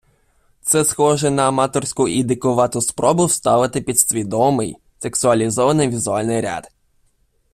Це 0.61 0.85
схоже 0.85 1.29
на 1.29 1.47
аматорську 1.47 2.07
і 2.07 2.23
дикувату 2.23 2.81
спробу 2.81 3.25
вставити 3.25 3.81
підсвідомий, 3.81 4.77
сексуалізований 4.99 5.89
візуальний 5.89 6.41
ряд. 6.41 6.71